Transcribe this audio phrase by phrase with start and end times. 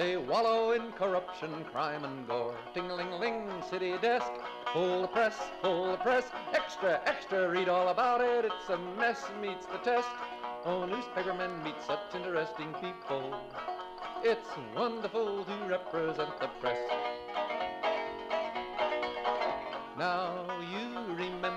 [0.00, 2.56] They wallow in corruption, crime, and gore.
[2.72, 4.32] Ting-ling-ling, city desk,
[4.72, 6.24] full the press, full the press,
[6.54, 8.46] extra, extra, read all about it.
[8.46, 10.08] It's a mess, meets the test.
[10.64, 13.38] Oh, newspapermen meet such interesting people.
[14.24, 16.78] It's wonderful to represent the press.
[19.98, 21.49] Now you remember.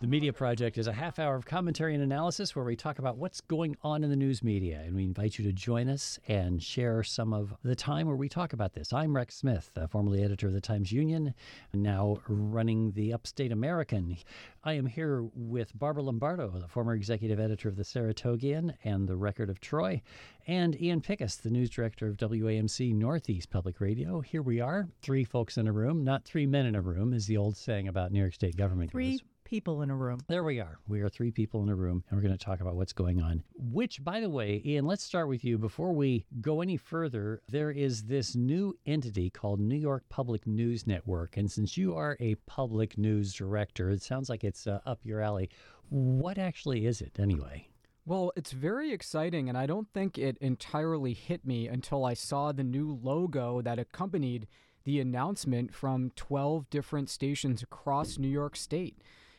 [0.00, 3.16] The Media Project is a half hour of commentary and analysis where we talk about
[3.16, 4.80] what's going on in the news media.
[4.86, 8.28] And we invite you to join us and share some of the time where we
[8.28, 8.92] talk about this.
[8.92, 11.34] I'm Rex Smith, uh, formerly editor of the Times Union,
[11.74, 14.16] now running the Upstate American.
[14.62, 19.16] I am here with Barbara Lombardo, the former executive editor of the Saratogian and the
[19.16, 20.00] Record of Troy,
[20.46, 24.20] and Ian Pickus, the news director of WAMC Northeast Public Radio.
[24.20, 27.26] Here we are, three folks in a room, not three men in a room, is
[27.26, 28.92] the old saying about New York State government.
[28.92, 29.22] Three goes.
[29.48, 30.20] People in a room.
[30.28, 30.78] There we are.
[30.88, 33.22] We are three people in a room, and we're going to talk about what's going
[33.22, 33.42] on.
[33.56, 35.56] Which, by the way, Ian, let's start with you.
[35.56, 40.86] Before we go any further, there is this new entity called New York Public News
[40.86, 41.38] Network.
[41.38, 45.22] And since you are a public news director, it sounds like it's uh, up your
[45.22, 45.48] alley.
[45.88, 47.68] What actually is it, anyway?
[48.04, 52.52] Well, it's very exciting, and I don't think it entirely hit me until I saw
[52.52, 54.46] the new logo that accompanied
[54.84, 58.98] the announcement from 12 different stations across New York State.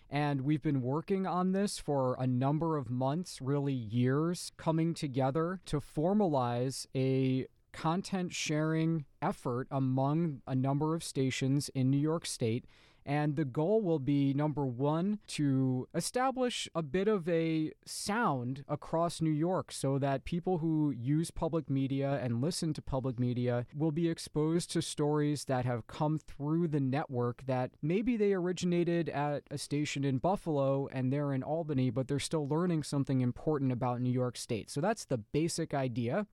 [0.10, 5.60] And we've been working on this for a number of months, really years, coming together
[5.66, 12.66] to formalize a content sharing effort among a number of stations in New York State.
[13.10, 19.20] And the goal will be number one, to establish a bit of a sound across
[19.20, 23.92] New York so that people who use public media and listen to public media will
[23.92, 29.42] be exposed to stories that have come through the network that maybe they originated at
[29.50, 34.02] a station in Buffalo and they're in Albany, but they're still learning something important about
[34.02, 34.70] New York State.
[34.70, 36.28] So that's the basic idea.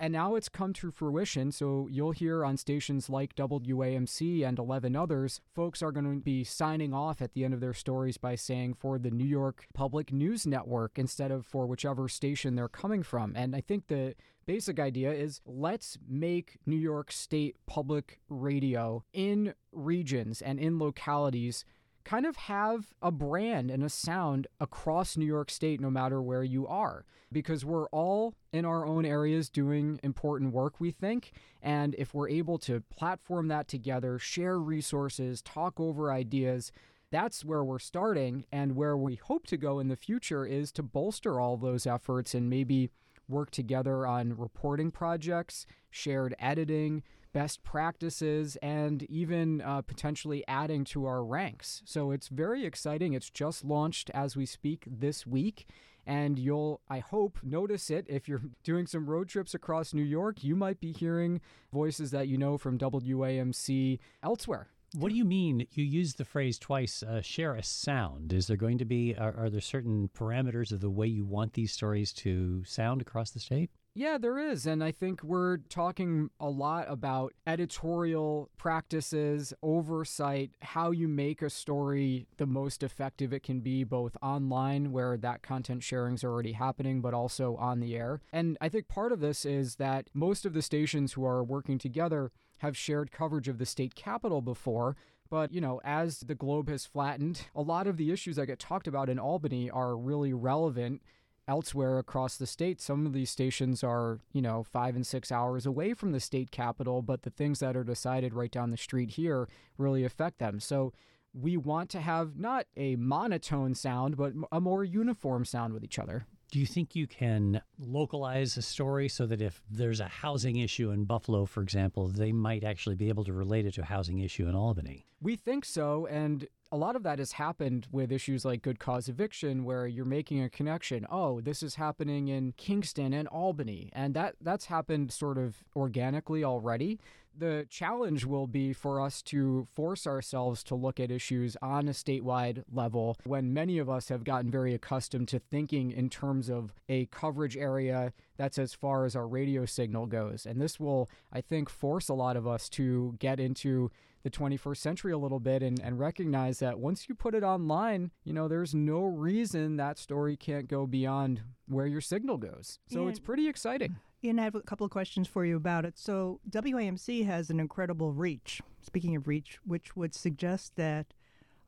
[0.00, 1.52] And now it's come to fruition.
[1.52, 6.42] So you'll hear on stations like WAMC and 11 others, folks are going to be
[6.42, 10.10] signing off at the end of their stories by saying for the New York Public
[10.10, 13.34] News Network instead of for whichever station they're coming from.
[13.36, 14.14] And I think the
[14.46, 21.66] basic idea is let's make New York State public radio in regions and in localities
[22.04, 26.42] kind of have a brand and a sound across New York State, no matter where
[26.42, 31.32] you are, because we're all in our own areas doing important work, we think.
[31.62, 36.72] And if we're able to platform that together, share resources, talk over ideas,
[37.10, 38.46] that's where we're starting.
[38.50, 42.34] And where we hope to go in the future is to bolster all those efforts
[42.34, 42.90] and maybe
[43.28, 51.06] work together on reporting projects, shared editing, best practices, and even uh, potentially adding to
[51.06, 51.82] our ranks.
[51.84, 53.12] So it's very exciting.
[53.12, 55.66] It's just launched as we speak this week.
[56.06, 60.42] And you'll, I hope, notice it if you're doing some road trips across New York.
[60.42, 61.40] You might be hearing
[61.72, 64.68] voices that you know from WAMC elsewhere.
[64.96, 65.68] What do you mean?
[65.70, 68.32] You used the phrase twice, uh, share a sound.
[68.32, 71.52] Is there going to be, are, are there certain parameters of the way you want
[71.52, 73.70] these stories to sound across the state?
[73.92, 74.66] Yeah, there is.
[74.66, 81.50] And I think we're talking a lot about editorial practices, oversight, how you make a
[81.50, 86.52] story the most effective it can be, both online, where that content sharing is already
[86.52, 88.20] happening, but also on the air.
[88.32, 91.78] And I think part of this is that most of the stations who are working
[91.78, 94.96] together have shared coverage of the state capitol before.
[95.28, 98.58] But, you know, as the globe has flattened, a lot of the issues that get
[98.58, 101.02] talked about in Albany are really relevant
[101.50, 102.80] elsewhere across the state.
[102.80, 106.52] Some of these stations are, you know, five and six hours away from the state
[106.52, 110.60] capital, but the things that are decided right down the street here really affect them.
[110.60, 110.92] So
[111.34, 115.98] we want to have not a monotone sound, but a more uniform sound with each
[115.98, 116.26] other.
[116.50, 120.90] Do you think you can localize a story so that if there's a housing issue
[120.90, 124.18] in Buffalo, for example, they might actually be able to relate it to a housing
[124.18, 125.06] issue in Albany?
[125.22, 126.06] We think so.
[126.06, 130.04] And a lot of that has happened with issues like good cause eviction where you're
[130.04, 135.12] making a connection oh this is happening in kingston and albany and that that's happened
[135.12, 137.00] sort of organically already
[137.36, 141.92] the challenge will be for us to force ourselves to look at issues on a
[141.92, 146.72] statewide level when many of us have gotten very accustomed to thinking in terms of
[146.88, 150.46] a coverage area that's as far as our radio signal goes.
[150.46, 153.90] And this will, I think, force a lot of us to get into
[154.22, 158.10] the 21st century a little bit and, and recognize that once you put it online,
[158.24, 162.78] you know, there's no reason that story can't go beyond where your signal goes.
[162.88, 163.96] So it's pretty exciting.
[164.22, 165.98] Ian, I have a couple of questions for you about it.
[165.98, 168.60] So, WAMC has an incredible reach.
[168.82, 171.14] Speaking of reach, which would suggest that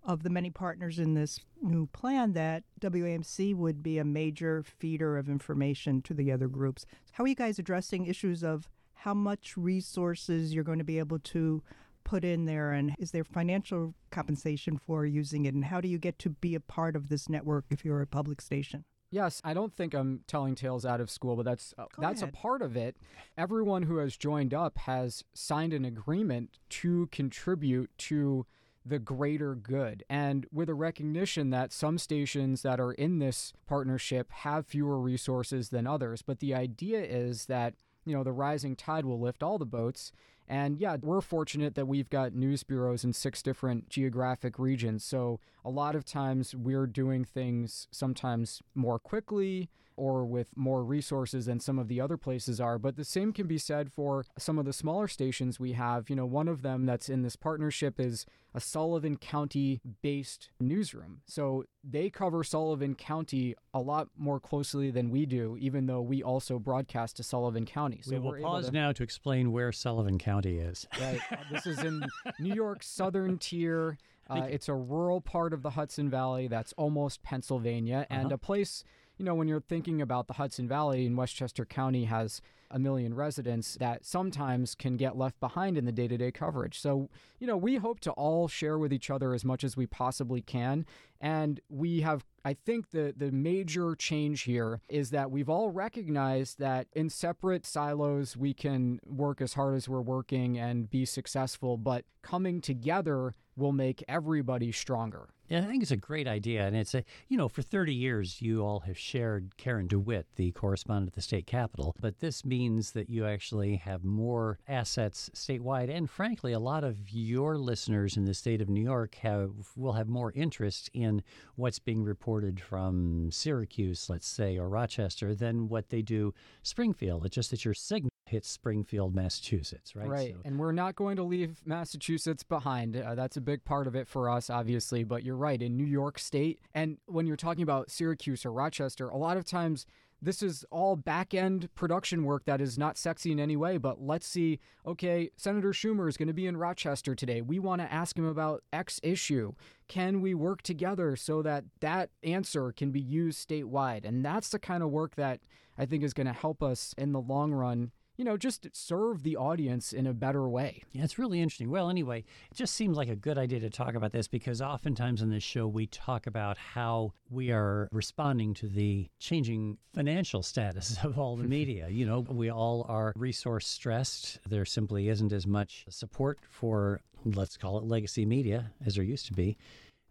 [0.04, 5.16] of the many partners in this new plan, that WAMC would be a major feeder
[5.16, 6.84] of information to the other groups.
[7.12, 11.20] How are you guys addressing issues of how much resources you're going to be able
[11.20, 11.62] to
[12.04, 15.54] put in there, and is there financial compensation for using it?
[15.54, 18.06] And how do you get to be a part of this network if you're a
[18.06, 18.84] public station?
[19.12, 22.32] Yes, I don't think I'm telling tales out of school, but that's uh, that's ahead.
[22.34, 22.96] a part of it.
[23.36, 28.46] Everyone who has joined up has signed an agreement to contribute to
[28.84, 34.32] the greater good and with a recognition that some stations that are in this partnership
[34.32, 37.74] have fewer resources than others, but the idea is that
[38.06, 40.10] you know the rising tide will lift all the boats
[40.52, 45.02] and yeah, we're fortunate that we've got news bureaus in six different geographic regions.
[45.02, 49.70] So a lot of times we're doing things sometimes more quickly
[50.02, 52.76] or with more resources than some of the other places are.
[52.76, 56.10] But the same can be said for some of the smaller stations we have.
[56.10, 61.20] You know, one of them that's in this partnership is a Sullivan County based newsroom.
[61.26, 66.20] So they cover Sullivan County a lot more closely than we do, even though we
[66.20, 68.00] also broadcast to Sullivan County.
[68.02, 70.84] So we will pause to- now to explain where Sullivan County is.
[71.00, 71.20] Right.
[71.30, 72.02] Uh, this is in
[72.40, 73.98] New York's southern tier.
[74.30, 78.34] Uh, it's a rural part of the Hudson Valley that's almost Pennsylvania, and Uh-huh.
[78.34, 78.82] a place.
[79.18, 82.40] You know, when you're thinking about the Hudson Valley and Westchester County has
[82.72, 86.80] a million residents that sometimes can get left behind in the day to day coverage.
[86.80, 89.86] So, you know, we hope to all share with each other as much as we
[89.86, 90.86] possibly can.
[91.20, 96.58] And we have, I think, the, the major change here is that we've all recognized
[96.58, 101.76] that in separate silos, we can work as hard as we're working and be successful,
[101.76, 105.28] but coming together will make everybody stronger.
[105.48, 106.66] Yeah, I think it's a great idea.
[106.66, 110.50] And it's a, you know, for 30 years, you all have shared Karen DeWitt, the
[110.52, 111.94] correspondent at the state capitol.
[112.00, 115.94] But this means that you actually have more assets statewide.
[115.94, 119.92] And frankly, a lot of your listeners in the state of New York have will
[119.92, 121.22] have more interest in
[121.56, 126.32] what's being reported from Syracuse, let's say, or Rochester than what they do
[126.62, 127.26] Springfield.
[127.26, 130.08] It's just that your signal hits Springfield, Massachusetts, right?
[130.08, 130.32] Right.
[130.34, 132.11] So- And we're not going to leave Massachusetts
[132.48, 132.96] behind.
[132.96, 135.04] Uh, that's a big part of it for us, obviously.
[135.04, 135.60] But you're right.
[135.60, 139.44] In New York State, and when you're talking about Syracuse or Rochester, a lot of
[139.44, 139.86] times
[140.22, 143.76] this is all back end production work that is not sexy in any way.
[143.76, 147.42] But let's see, okay, Senator Schumer is going to be in Rochester today.
[147.42, 149.52] We want to ask him about X issue.
[149.88, 154.04] Can we work together so that that answer can be used statewide?
[154.04, 155.40] And that's the kind of work that
[155.76, 159.22] I think is going to help us in the long run you know, just serve
[159.22, 160.82] the audience in a better way.
[160.92, 161.70] Yeah, it's really interesting.
[161.70, 165.22] Well, anyway, it just seems like a good idea to talk about this because oftentimes
[165.22, 170.96] on this show we talk about how we are responding to the changing financial status
[171.02, 171.88] of all the media.
[171.88, 174.40] You know, we all are resource stressed.
[174.48, 179.26] There simply isn't as much support for, let's call it legacy media as there used
[179.26, 179.56] to be.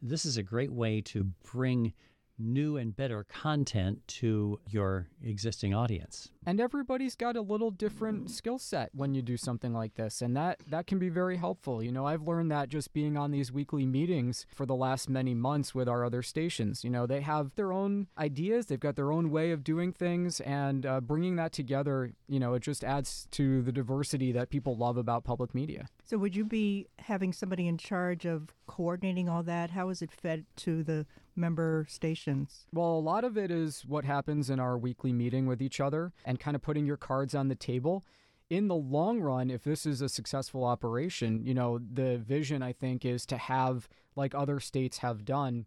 [0.02, 1.94] This is a great way to bring
[2.42, 6.30] new and better content to your existing audience.
[6.44, 10.36] And everybody's got a little different skill set when you do something like this, and
[10.36, 11.84] that that can be very helpful.
[11.84, 15.36] You know, I've learned that just being on these weekly meetings for the last many
[15.36, 16.84] months with our other stations.
[16.84, 20.40] You know, they have their own ideas, they've got their own way of doing things,
[20.42, 24.76] and uh, bringing that together, you know, it just adds to the diversity that people
[24.76, 25.86] love about public media.
[26.04, 29.70] So, would you be having somebody in charge of coordinating all that?
[29.70, 31.06] How is it fed to the
[31.36, 32.66] member stations?
[32.74, 36.12] Well, a lot of it is what happens in our weekly meeting with each other
[36.32, 38.06] and kind of putting your cards on the table.
[38.50, 42.72] In the long run, if this is a successful operation, you know, the vision I
[42.72, 45.66] think is to have, like other states have done,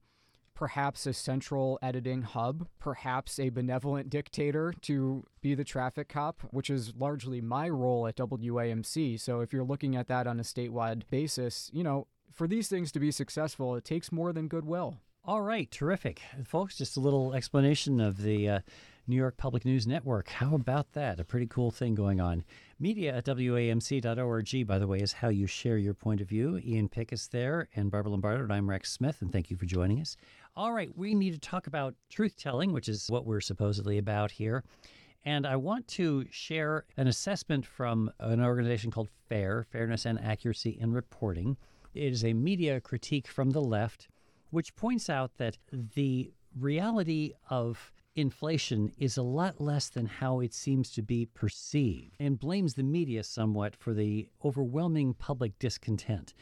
[0.54, 6.71] perhaps a central editing hub, perhaps a benevolent dictator to be the traffic cop, which
[6.71, 9.21] is largely my role at WAMC.
[9.21, 12.90] So if you're looking at that on a statewide basis, you know, for these things
[12.92, 14.97] to be successful, it takes more than goodwill.
[15.26, 16.23] All right, terrific.
[16.44, 18.59] Folks, just a little explanation of the uh,
[19.06, 20.30] New York Public News Network.
[20.30, 21.20] How about that?
[21.20, 22.42] A pretty cool thing going on.
[22.80, 26.58] Media at WAMC.org, by the way, is how you share your point of view.
[26.64, 30.00] Ian Pickus there, and Barbara Lombardo, and I'm Rex Smith, and thank you for joining
[30.00, 30.16] us.
[30.56, 34.30] All right, we need to talk about truth telling, which is what we're supposedly about
[34.30, 34.64] here.
[35.23, 40.78] And I want to share an assessment from an organization called FAIR, Fairness and Accuracy
[40.80, 41.58] in Reporting.
[41.94, 44.08] It is a media critique from the left,
[44.50, 50.54] which points out that the reality of inflation is a lot less than how it
[50.54, 56.35] seems to be perceived and blames the media somewhat for the overwhelming public discontent.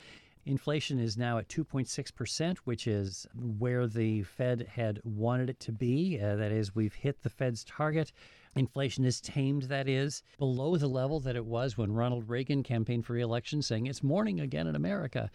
[0.44, 3.26] Inflation is now at 2.6%, which is
[3.58, 6.18] where the Fed had wanted it to be.
[6.20, 8.12] Uh, that is, we've hit the Fed's target.
[8.56, 13.06] Inflation is tamed, that is, below the level that it was when Ronald Reagan campaigned
[13.06, 15.30] for reelection, saying it's morning again in America.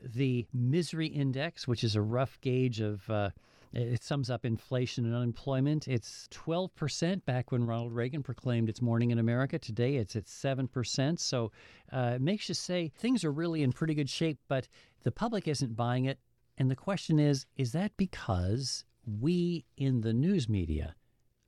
[0.00, 3.30] The misery index, which is a rough gauge of uh,
[3.72, 5.88] it sums up inflation and unemployment.
[5.88, 9.58] It's 12% back when Ronald Reagan proclaimed it's morning in America.
[9.58, 11.18] Today it's at 7%.
[11.18, 11.52] So
[11.92, 14.68] uh, it makes you say things are really in pretty good shape, but
[15.02, 16.18] the public isn't buying it.
[16.58, 20.94] And the question is is that because we in the news media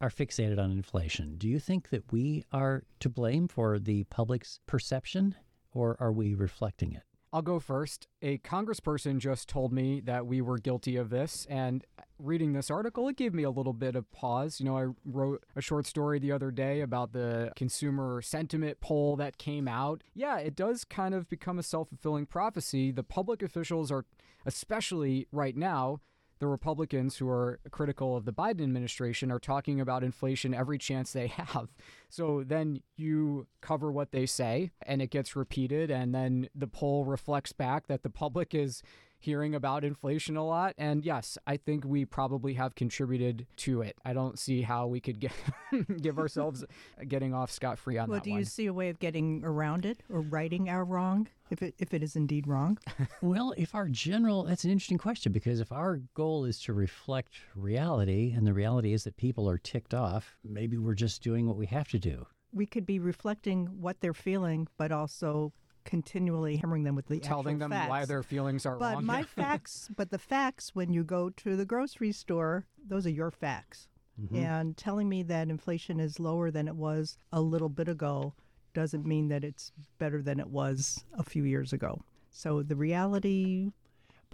[0.01, 1.37] are fixated on inflation?
[1.37, 5.35] Do you think that we are to blame for the public's perception,
[5.73, 7.05] or are we reflecting it?
[7.35, 8.07] I'll go first.
[8.23, 11.85] A congressperson just told me that we were guilty of this, and
[12.17, 14.61] reading this article, it gave me a little bit of pause.
[14.61, 19.17] You know, I wrote a short story the other day about the consumer sentiment poll
[19.17, 20.05] that came out.
[20.15, 22.93] Yeah, it does kind of become a self fulfilling prophecy.
[22.93, 24.05] The public officials are,
[24.47, 25.99] especially right now,
[26.45, 31.11] the Republicans who are critical of the Biden administration are talking about inflation every chance
[31.11, 31.69] they have.
[32.11, 37.07] So then you cover what they say and it gets repeated, and then the poll
[37.07, 38.83] reflects back that the public is
[39.25, 40.75] hearing about inflation a lot.
[40.79, 43.97] And yes, I think we probably have contributed to it.
[44.05, 45.33] I don't see how we could get
[46.03, 46.65] give ourselves
[47.09, 48.21] getting off scot free on well, that.
[48.21, 48.39] Well, do one.
[48.41, 51.95] you see a way of getting around it or righting our wrong if it if
[51.95, 52.79] it is indeed wrong?
[53.23, 57.35] well, if our general that's an interesting question because if our goal is to reflect
[57.55, 61.57] reality and the reality is that people are ticked off, maybe we're just doing what
[61.57, 62.27] we have to do.
[62.53, 65.53] We could be reflecting what they're feeling, but also
[65.85, 67.89] continually hammering them with the telling them facts.
[67.89, 69.05] why their feelings are but wrong.
[69.05, 73.31] my facts, but the facts when you go to the grocery store, those are your
[73.31, 73.89] facts.
[74.21, 74.37] Mm-hmm.
[74.37, 78.35] And telling me that inflation is lower than it was a little bit ago
[78.73, 82.01] doesn't mean that it's better than it was a few years ago.
[82.31, 83.71] So the reality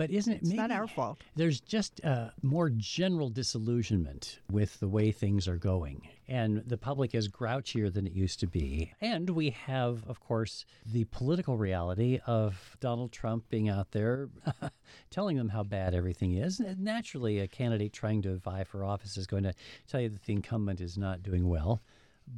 [0.00, 1.23] But isn't it it's not our fault.
[1.37, 6.09] there's just a more general disillusionment with the way things are going.
[6.26, 8.95] And the public is grouchier than it used to be.
[9.02, 14.30] And we have, of course, the political reality of Donald Trump being out there
[15.11, 16.61] telling them how bad everything is.
[16.61, 19.52] And naturally, a candidate trying to vie for office is going to
[19.87, 21.83] tell you that the incumbent is not doing well.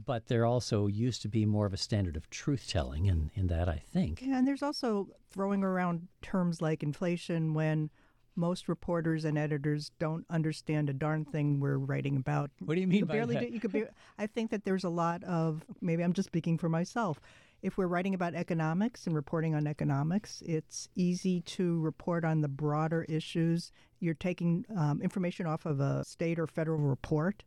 [0.04, 3.48] But there also used to be more of a standard of truth telling in, in
[3.48, 4.22] that, I think.
[4.22, 7.90] Yeah, and there's also throwing around terms like inflation when
[8.36, 12.50] most reporters and editors don't understand a darn thing we're writing about.
[12.60, 13.48] What do you mean you by barely that?
[13.48, 13.84] Do, you could be,
[14.18, 17.20] I think that there's a lot of maybe I'm just speaking for myself.
[17.62, 22.48] If we're writing about economics and reporting on economics, it's easy to report on the
[22.48, 23.70] broader issues.
[24.00, 27.44] You're taking um, information off of a state or federal report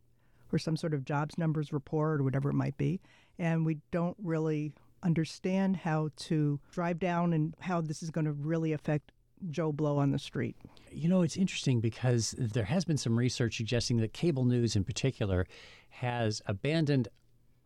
[0.52, 3.00] or some sort of jobs numbers report or whatever it might be,
[3.38, 4.72] and we don't really
[5.02, 9.12] understand how to drive down and how this is going to really affect
[9.50, 10.56] Joe Blow on the street.
[10.90, 14.84] You know, it's interesting because there has been some research suggesting that cable news in
[14.84, 15.46] particular
[15.90, 17.08] has abandoned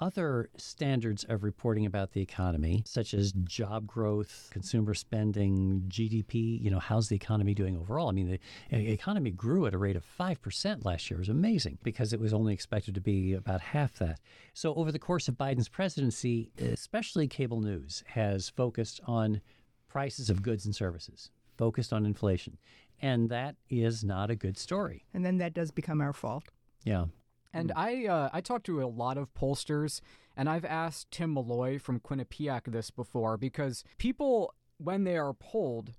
[0.00, 6.60] other standards of reporting about the economy, such as job growth, consumer spending, GDP.
[6.60, 8.08] You know, how's the economy doing overall?
[8.08, 8.38] I mean,
[8.70, 11.18] the economy grew at a rate of 5% last year.
[11.18, 14.18] It was amazing because it was only expected to be about half that.
[14.54, 19.40] So, over the course of Biden's presidency, especially cable news has focused on
[19.88, 22.56] prices of goods and services, focused on inflation.
[23.02, 25.04] And that is not a good story.
[25.14, 26.44] And then that does become our fault.
[26.84, 27.06] Yeah.
[27.52, 30.00] And I uh, I talked to a lot of pollsters,
[30.36, 35.94] and I've asked Tim Malloy from Quinnipiac this before because people, when they are polled,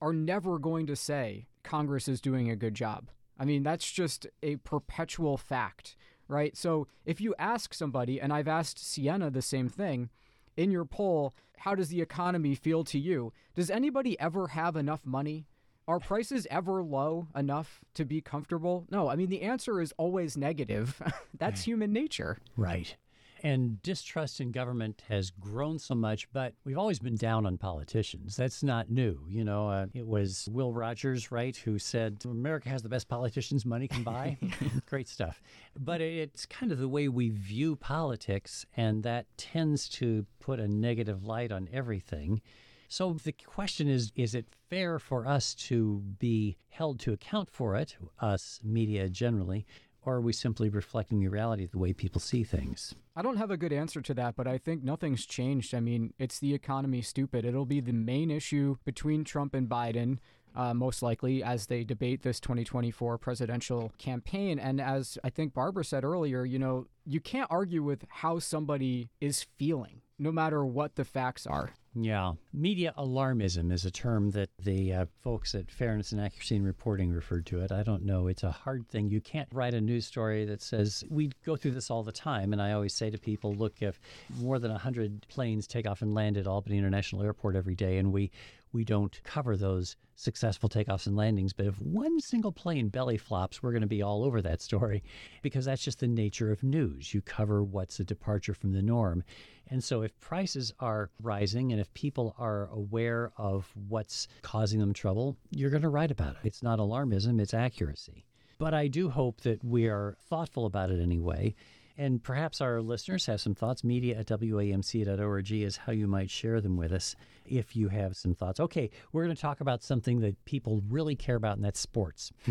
[0.00, 3.10] are never going to say Congress is doing a good job.
[3.38, 5.96] I mean, that's just a perpetual fact,
[6.28, 6.56] right?
[6.56, 10.08] So if you ask somebody, and I've asked Siena the same thing,
[10.56, 13.32] in your poll, how does the economy feel to you?
[13.54, 15.46] Does anybody ever have enough money?
[15.88, 18.86] Are prices ever low enough to be comfortable?
[18.90, 21.00] No, I mean, the answer is always negative.
[21.38, 22.38] That's human nature.
[22.56, 22.96] Right.
[23.42, 28.34] And distrust in government has grown so much, but we've always been down on politicians.
[28.34, 29.20] That's not new.
[29.28, 33.64] You know, uh, it was Will Rogers, right, who said America has the best politicians
[33.64, 34.38] money can buy.
[34.86, 35.40] Great stuff.
[35.78, 40.66] But it's kind of the way we view politics, and that tends to put a
[40.66, 42.40] negative light on everything.
[42.88, 47.76] So the question is is it fair for us to be held to account for
[47.76, 49.66] it, us media generally,
[50.06, 52.94] or are we simply reflecting the reality of the way people see things?
[53.16, 55.74] I don't have a good answer to that, but I think nothing's changed.
[55.74, 57.44] I mean, it's the economy stupid.
[57.44, 60.18] It'll be the main issue between Trump and Biden.
[60.54, 64.58] Uh, most likely, as they debate this 2024 presidential campaign.
[64.58, 69.10] And as I think Barbara said earlier, you know, you can't argue with how somebody
[69.20, 71.74] is feeling, no matter what the facts are.
[71.98, 72.32] Yeah.
[72.52, 77.10] Media alarmism is a term that the uh, folks at Fairness and Accuracy in Reporting
[77.10, 77.72] referred to it.
[77.72, 78.26] I don't know.
[78.26, 79.08] It's a hard thing.
[79.08, 82.52] You can't write a news story that says, we go through this all the time.
[82.52, 83.98] And I always say to people, look, if
[84.38, 88.12] more than 100 planes take off and land at Albany International Airport every day, and
[88.12, 88.30] we
[88.72, 91.52] we don't cover those successful takeoffs and landings.
[91.52, 95.02] But if one single plane belly flops, we're going to be all over that story
[95.42, 97.14] because that's just the nature of news.
[97.14, 99.22] You cover what's a departure from the norm.
[99.68, 104.92] And so if prices are rising and if people are aware of what's causing them
[104.92, 106.40] trouble, you're going to write about it.
[106.44, 108.24] It's not alarmism, it's accuracy.
[108.58, 111.54] But I do hope that we are thoughtful about it anyway.
[111.98, 113.82] And perhaps our listeners have some thoughts.
[113.82, 118.34] Media at wamc.org is how you might share them with us if you have some
[118.34, 118.60] thoughts.
[118.60, 122.32] Okay, we're going to talk about something that people really care about, and that's sports.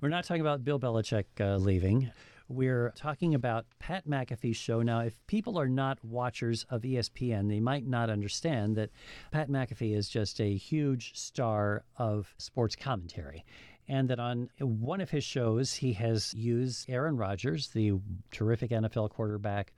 [0.00, 2.10] we're not talking about Bill Belichick uh, leaving.
[2.48, 4.82] We're talking about Pat McAfee's show.
[4.82, 8.90] Now, if people are not watchers of ESPN, they might not understand that
[9.30, 13.44] Pat McAfee is just a huge star of sports commentary
[13.88, 17.92] and that on one of his shows, he has used Aaron Rodgers, the
[18.30, 19.72] terrific NFL quarterback,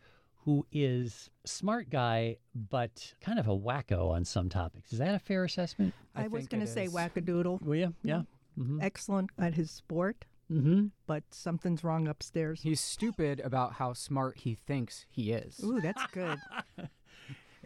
[0.44, 4.92] who is smart guy, but kind of a wacko on some topics.
[4.92, 5.94] Is that a fair assessment?
[6.14, 7.62] I, I was going to say wackadoodle.
[7.62, 7.94] Will you?
[8.02, 8.23] Yeah.
[8.58, 8.80] Mm-hmm.
[8.82, 10.26] Excellent at his sport.
[10.52, 10.87] Mm-hmm.
[11.06, 12.61] But something's wrong upstairs.
[12.62, 15.58] He's stupid about how smart he thinks he is.
[15.64, 16.38] Ooh, that's good.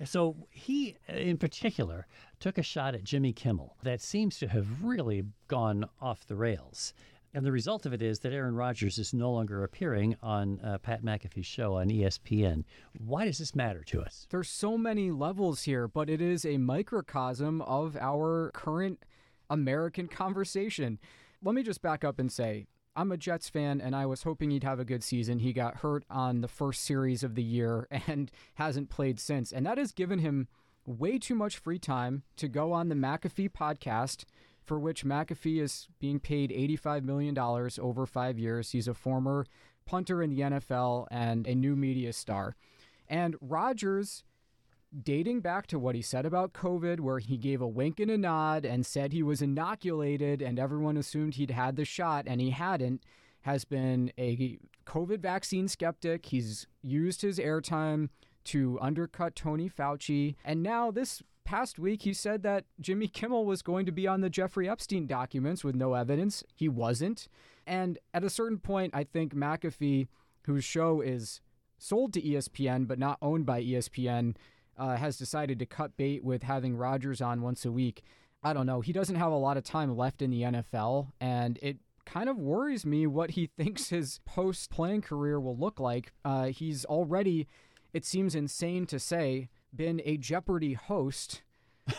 [0.05, 2.07] So he, in particular,
[2.41, 6.93] took a shot at Jimmy Kimmel that seems to have really gone off the rails.
[7.35, 10.79] And the result of it is that Aaron Rodgers is no longer appearing on uh,
[10.79, 12.65] Pat McAfee's show on ESPN.
[13.05, 14.27] Why does this matter to us?
[14.31, 19.05] There's so many levels here, but it is a microcosm of our current
[19.51, 20.99] American conversation.
[21.43, 22.67] Let me just back up and say
[22.99, 25.39] I'm a Jets fan, and I was hoping he'd have a good season.
[25.39, 29.53] He got hurt on the first series of the year and hasn't played since.
[29.53, 30.49] And that has given him
[30.85, 34.25] way too much free time to go on the McAfee podcast,
[34.65, 38.73] for which McAfee is being paid $85 million over five years.
[38.73, 39.47] He's a former
[39.87, 42.57] punter in the NFL and a new media star.
[43.09, 44.25] And Rodgers
[45.03, 48.19] dating back to what he said about COVID, where he gave a wink and a
[48.19, 52.51] nod and said he was inoculated and everyone assumed he'd had the shot and he
[52.51, 53.05] hadn't,
[53.43, 56.27] has been a COVID vaccine skeptic.
[56.27, 58.09] He's used his airtime
[58.45, 60.35] to undercut Tony Fauci.
[60.45, 64.23] And now, this past week, he said that Jimmy Kimmel was going to be on
[64.23, 66.43] the Jeffrey Epstein documents with no evidence.
[66.55, 67.29] He wasn't.
[67.67, 70.09] And at a certain point, I think McAfee,
[70.45, 71.41] whose show is
[71.79, 74.35] sold to ESPN but not owned by ESPN,
[74.79, 78.03] uh, has decided to cut bait with having Rodgers on once a week.
[78.43, 78.81] I don't know.
[78.81, 82.39] He doesn't have a lot of time left in the NFL, and it kind of
[82.39, 86.13] worries me what he thinks his post playing career will look like.
[86.25, 87.47] Uh, he's already,
[87.93, 91.43] it seems insane to say, been a Jeopardy host.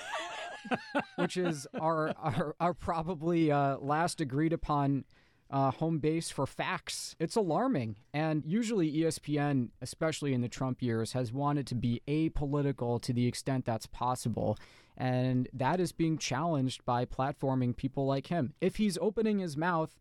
[1.15, 5.05] which is our, our, our probably uh, last agreed upon
[5.49, 7.15] uh, home base for facts.
[7.19, 7.97] It's alarming.
[8.13, 13.27] And usually, ESPN, especially in the Trump years, has wanted to be apolitical to the
[13.27, 14.57] extent that's possible.
[14.95, 18.53] And that is being challenged by platforming people like him.
[18.61, 19.97] If he's opening his mouth,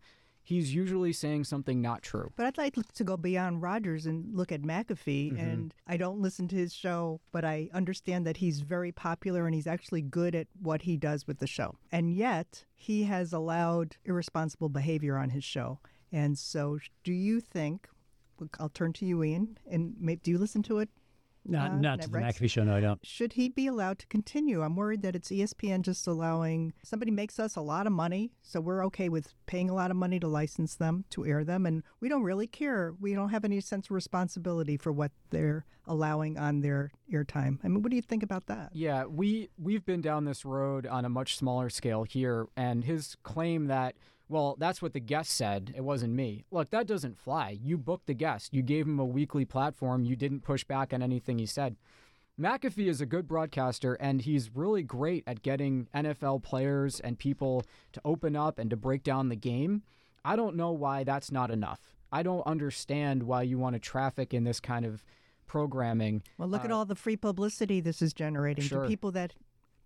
[0.49, 2.33] he's usually saying something not true.
[2.35, 5.33] But I'd like to go beyond Rodgers and look at McAfee.
[5.33, 5.37] Mm-hmm.
[5.37, 9.55] And I don't listen to his show, but I understand that he's very popular and
[9.55, 11.77] he's actually good at what he does with the show.
[11.93, 15.81] And yet, he has allowed irresponsible behavior on his show.
[16.11, 17.87] And so, do you think?
[18.59, 19.59] I'll turn to you, Ian.
[19.71, 20.89] And do you listen to it
[21.49, 22.65] not, uh, not to the McAfee show.
[22.65, 23.05] No, I don't.
[23.05, 24.63] Should he be allowed to continue?
[24.63, 28.61] I'm worried that it's ESPN just allowing somebody makes us a lot of money, so
[28.61, 31.83] we're okay with paying a lot of money to license them to air them, and
[32.01, 32.95] we don't really care.
[33.01, 37.59] We don't have any sense of responsibility for what they're allowing on their airtime.
[37.65, 38.71] I mean, what do you think about that?
[38.73, 43.17] Yeah, we we've been down this road on a much smaller scale here, and his
[43.23, 43.95] claim that
[44.29, 45.73] well, that's what the guest said.
[45.77, 46.45] It wasn't me.
[46.51, 47.59] Look, that doesn't fly.
[47.63, 48.53] You booked the guest.
[48.53, 50.05] You gave him a weekly platform.
[50.05, 51.77] You didn't push back on anything he said.
[52.39, 57.65] McAfee is a good broadcaster, and he's really great at getting NFL players and people
[57.93, 59.83] to open up and to break down the game.
[60.25, 61.81] I don't know why that's not enough.
[62.13, 65.05] I don't understand why you want to traffic in this kind of
[65.47, 66.23] programming.
[66.37, 68.83] Well, look uh, at all the free publicity this is generating sure.
[68.83, 69.35] to people that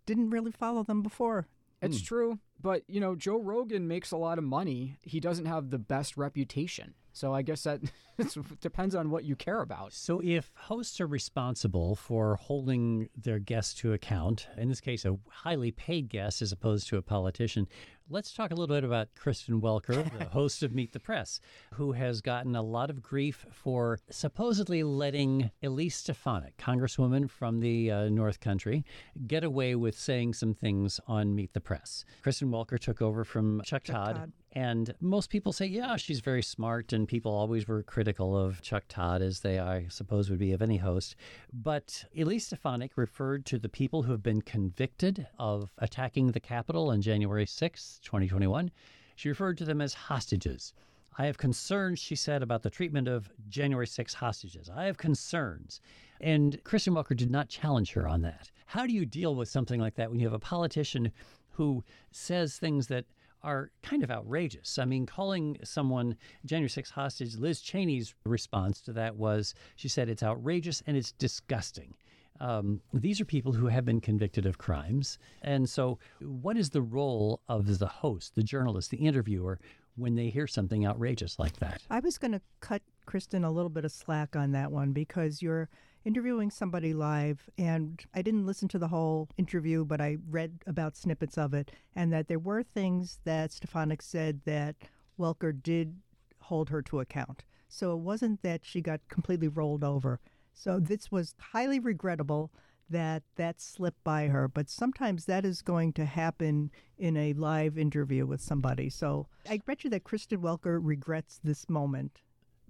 [0.05, 1.47] didn't really follow them before.
[1.83, 2.05] It's hmm.
[2.05, 4.99] true, but you know, Joe Rogan makes a lot of money.
[5.03, 6.95] He doesn't have the best reputation.
[7.13, 7.81] So I guess that
[8.19, 9.93] it depends on what you care about.
[9.93, 15.17] So, if hosts are responsible for holding their guests to account, in this case, a
[15.29, 17.67] highly paid guest as opposed to a politician,
[18.09, 21.41] let's talk a little bit about Kristen Welker, the host of Meet the Press,
[21.75, 27.91] who has gotten a lot of grief for supposedly letting Elise Stefanik, Congresswoman from the
[27.91, 28.85] uh, North Country,
[29.27, 32.05] get away with saying some things on Meet the Press.
[32.23, 34.17] Kristen Welker took over from Chuck, Todd.
[34.17, 34.33] Todd.
[34.55, 36.93] And most people say, yeah, she's very smart.
[36.93, 40.61] And people always were critical of Chuck Todd, as they, I suppose, would be of
[40.61, 41.17] any host.
[41.53, 46.91] But Elise Stefanik referred to the people who have been convicted of attacking the Capitol
[46.91, 48.71] on January 6, 2021.
[49.17, 50.75] She referred to them as hostages.
[51.19, 54.71] I have concerns, she said, about the treatment of January 6 hostages.
[54.75, 55.81] I have concerns.
[56.21, 58.51] And Kristen Welker did not challenge her on that.
[58.67, 61.13] How do you deal with something like that when you have a politician
[61.51, 63.05] who says things that
[63.45, 64.79] are kind of outrageous.
[64.79, 70.09] I mean, calling someone January 6 hostage, Liz Cheney's response to that was she said
[70.09, 71.95] it's outrageous and it's disgusting.
[72.41, 75.19] Um, these are people who have been convicted of crimes.
[75.43, 79.61] And so, what is the role of the host, the journalist, the interviewer
[79.97, 81.83] when they hear something outrageous like that?
[81.89, 85.41] I was going to cut Kristen a little bit of slack on that one because
[85.41, 85.69] you're
[86.05, 90.97] interviewing somebody live, and I didn't listen to the whole interview, but I read about
[90.97, 94.77] snippets of it, and that there were things that Stefanik said that
[95.19, 95.97] Welker did
[96.41, 97.45] hold her to account.
[97.69, 100.21] So it wasn't that she got completely rolled over.
[100.53, 102.53] So this was highly regrettable
[102.91, 107.79] that that slipped by her, but sometimes that is going to happen in a live
[107.79, 108.91] interview with somebody.
[108.91, 112.21] So I bet you that Kristen Welker regrets this moment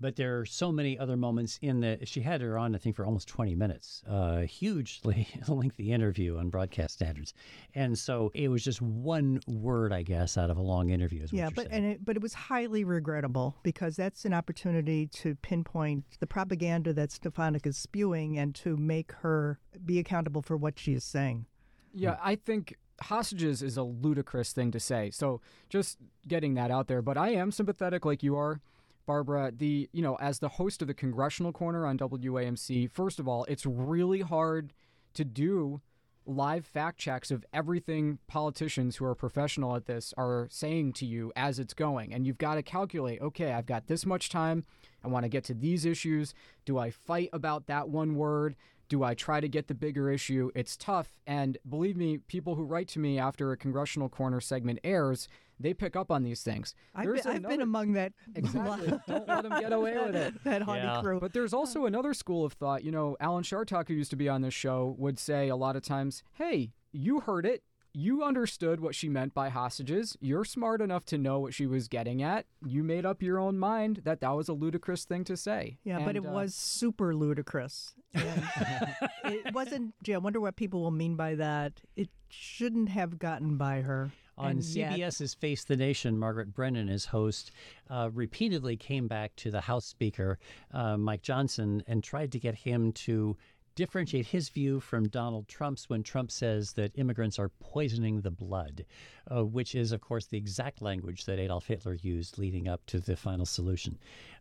[0.02, 2.96] but there are so many other moments in the she had her on i think
[2.96, 7.32] for almost 20 minutes uh, hugely lengthy interview on broadcast standards.
[7.74, 11.48] And so it was just one word i guess out of a long interview yeah
[11.54, 11.84] but saying.
[11.84, 16.92] and it, but it was highly regrettable because that's an opportunity to pinpoint the propaganda
[16.92, 21.46] that stefanik is spewing and to make her be accountable for what she is saying.
[21.94, 25.10] Yeah i think hostages is a ludicrous thing to say.
[25.10, 28.60] So just getting that out there but i am sympathetic like you are
[29.06, 33.28] Barbara, the you know, as the host of the Congressional Corner on WAMC, first of
[33.28, 34.72] all, it's really hard
[35.14, 35.80] to do
[36.24, 41.32] live fact checks of everything politicians who are professional at this are saying to you
[41.34, 42.14] as it's going.
[42.14, 44.64] And you've got to calculate, okay, I've got this much time.
[45.04, 46.32] I want to get to these issues.
[46.64, 48.54] Do I fight about that one word?
[48.92, 50.50] Do I try to get the bigger issue?
[50.54, 51.14] It's tough.
[51.26, 55.28] And believe me, people who write to me after a congressional corner segment airs,
[55.58, 56.74] they pick up on these things.
[56.94, 58.12] I've, been, I've been, among that.
[58.34, 58.88] Exactly.
[59.08, 60.34] Don't let them get away with it.
[60.44, 61.00] that haughty Yeah.
[61.00, 61.18] crew.
[61.20, 62.84] But there's also another school of thought.
[62.84, 65.74] You know, Alan Chartock, who used to be on this show, would say a lot
[65.74, 67.62] of times, hey, you heard it.
[67.94, 70.16] You understood what she meant by hostages.
[70.20, 72.46] You're smart enough to know what she was getting at.
[72.64, 75.78] You made up your own mind that that was a ludicrous thing to say.
[75.84, 77.94] Yeah, but it uh, was super ludicrous.
[78.14, 78.48] And
[79.24, 79.94] it wasn't.
[80.02, 81.82] Gee, I wonder what people will mean by that.
[81.94, 84.10] It shouldn't have gotten by her.
[84.38, 87.52] On and yet- CBS's Face the Nation, Margaret Brennan, as host,
[87.90, 90.38] uh, repeatedly came back to the House Speaker,
[90.72, 93.36] uh, Mike Johnson, and tried to get him to
[93.74, 98.84] differentiate his view from Donald Trump's when Trump says that immigrants are poisoning the blood,
[99.30, 103.00] uh, which is, of course, the exact language that Adolf Hitler used leading up to
[103.00, 103.98] the final solution.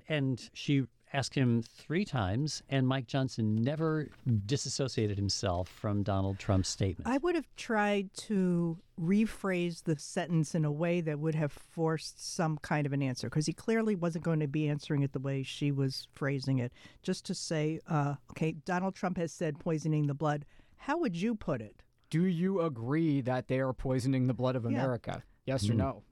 [0.10, 4.10] And she asked him three times, and Mike Johnson never
[4.46, 7.08] disassociated himself from Donald Trump's statement.
[7.08, 12.34] I would have tried to rephrase the sentence in a way that would have forced
[12.34, 15.20] some kind of an answer because he clearly wasn't going to be answering it the
[15.20, 16.72] way she was phrasing it.
[17.02, 20.46] Just to say, uh, okay, Donald Trump has said poisoning the blood.
[20.78, 21.84] How would you put it?
[22.10, 25.24] Do you agree that they are poisoning the blood of America?
[25.46, 26.04] Yes or no?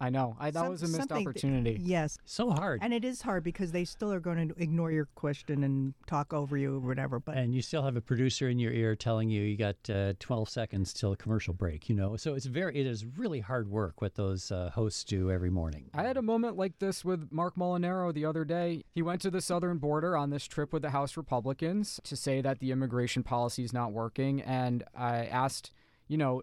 [0.00, 0.36] I know.
[0.38, 1.78] I, that Some- was a missed something th- opportunity.
[1.82, 2.18] yes.
[2.24, 2.80] so hard.
[2.82, 6.32] And it is hard because they still are going to ignore your question and talk
[6.32, 7.18] over you or whatever.
[7.20, 10.12] But and you still have a producer in your ear telling you you got uh,
[10.20, 13.68] 12 seconds till a commercial break you know so it's very it is really hard
[13.70, 17.28] work what those uh, hosts do every morning I had a moment like this with
[17.30, 18.84] Marc Molinaro the other day.
[18.94, 22.40] He went to the southern border on this trip with the House Republicans to say
[22.40, 24.40] that the immigration policy is not working.
[24.42, 25.70] And I asked,
[26.08, 26.42] you know,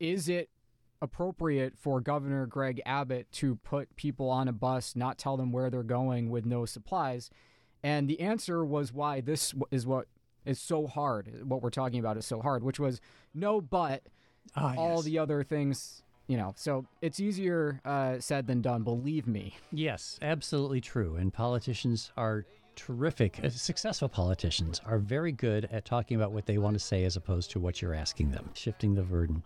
[0.00, 0.48] is it
[1.04, 5.70] appropriate for Governor Greg Abbott to put people on a bus, not tell them where
[5.70, 7.30] they're going with no supplies?
[7.84, 10.08] And the answer was why this is what
[10.44, 11.48] is so hard.
[11.48, 13.00] What we're talking about is so hard, which was
[13.32, 14.02] no, but
[14.56, 15.04] Ah, all yes.
[15.04, 16.52] the other things, you know.
[16.56, 18.82] So it's easier uh, said than done.
[18.82, 19.56] Believe me.
[19.72, 22.44] yes absolutely true and politicians are
[22.76, 27.04] terrific uh, successful politicians are very good at talking about what they want to say
[27.04, 29.42] as opposed to what you're asking them shifting the burden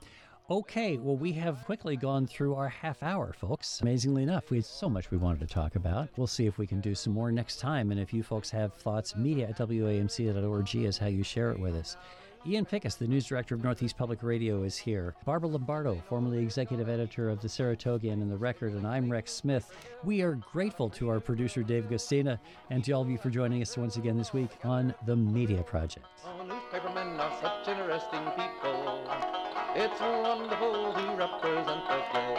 [0.50, 3.82] Okay, well, we have quickly gone through our half hour, folks.
[3.82, 6.08] Amazingly enough, we had so much we wanted to talk about.
[6.16, 7.90] We'll see if we can do some more next time.
[7.90, 11.74] And if you folks have thoughts, media at WAMC.org is how you share it with
[11.74, 11.98] us.
[12.46, 15.14] Ian Pickus, the news director of Northeast Public Radio, is here.
[15.26, 19.70] Barbara Lombardo, formerly executive editor of the Saratogian and the Record, and I'm Rex Smith.
[20.02, 22.38] We are grateful to our producer, Dave Guistina,
[22.70, 25.62] and to all of you for joining us once again this week on The Media
[25.62, 26.06] Project.
[26.24, 29.37] Oh, newspapermen are such interesting people.
[29.80, 32.36] It's wonderful to represent the globe.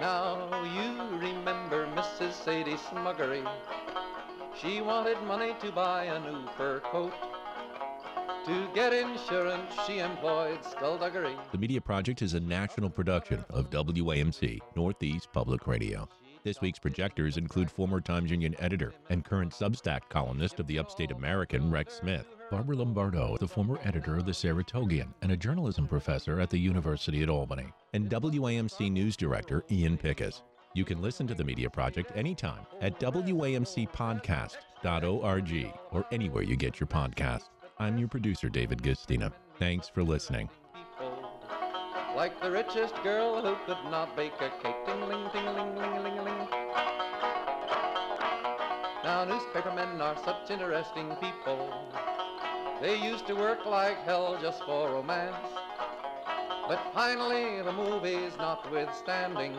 [0.00, 2.32] Now you remember Mrs.
[2.32, 3.46] Sadie Smuggery.
[4.58, 7.12] She wanted money to buy a new fur coat.
[8.46, 11.36] To get insurance, she employed skullduggery.
[11.52, 16.08] The Media Project is a national production of WAMC, Northeast Public Radio.
[16.42, 21.10] This week's projectors include former Times Union editor and current Substack columnist of the Upstate
[21.10, 22.34] American, Rex Smith.
[22.50, 27.22] Barbara Lombardo, the former editor of the Saratogian and a journalism professor at the University
[27.22, 30.40] at Albany, and WAMC news director Ian Pickus.
[30.74, 36.86] You can listen to the Media Project anytime at WAMCpodcast.org or anywhere you get your
[36.86, 37.50] podcast.
[37.78, 39.30] I'm your producer, David Guistina.
[39.58, 40.48] Thanks for listening.
[42.16, 44.84] Like the richest girl who could not bake a cake.
[44.84, 46.48] Ting ling, ting ling, ling, ling, ling.
[49.04, 51.72] Now newspapermen are such interesting people.
[52.82, 55.36] They used to work like hell just for romance.
[56.68, 59.56] But finally, the movies notwithstanding,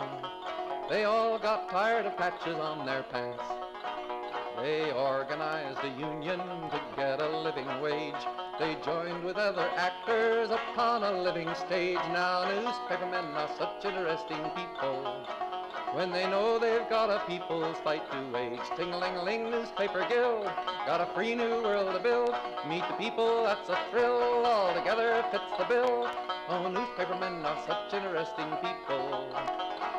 [0.89, 3.43] they all got tired of patches on their pants.
[4.57, 8.13] They organized a union to get a living wage.
[8.61, 11.97] They joined with other actors upon a living stage.
[12.13, 15.25] Now newspapermen are such interesting people.
[15.93, 18.59] When they know they've got a people's fight to wage.
[18.77, 20.45] Ting-a-ling-a-ling, newspaper guild.
[20.85, 22.35] Got a free new world to build.
[22.69, 24.45] Meet the people, that's a thrill.
[24.45, 26.07] All together fits the bill.
[26.47, 29.27] Oh, newspapermen are such interesting people.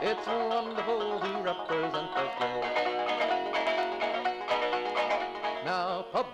[0.00, 3.21] It's wonderful to represent the globe.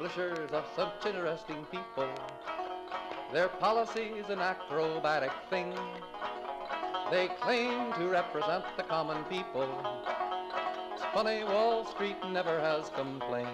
[0.08, 2.08] Publishers are such interesting people.
[3.32, 5.74] Their policy's an acrobatic thing.
[7.10, 9.68] They claim to represent the common people.
[10.94, 13.48] It's funny, Wall Street never has complained.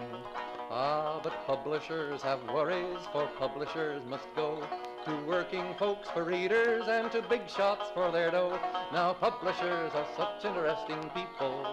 [0.71, 4.63] Ah, but publishers have worries, for publishers must go
[5.07, 8.59] to working folks for readers and to big shots for their dough.
[8.93, 11.67] Now, publishers are such interesting people.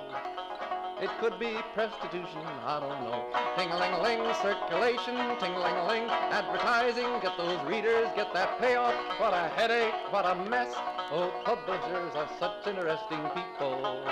[1.02, 3.26] It could be prostitution, I don't know.
[3.58, 8.94] Ting-a-ling-a-ling, circulation, ting-a-ling-a-ling, advertising, get those readers, get that payoff.
[9.20, 10.72] What a headache, what a mess.
[11.10, 14.04] Oh, publishers are such interesting people.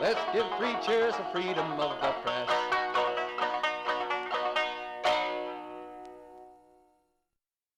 [0.00, 2.65] Let's give three cheers for freedom of the press.